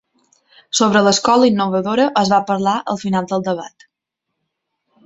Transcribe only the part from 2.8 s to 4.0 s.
al final del debat.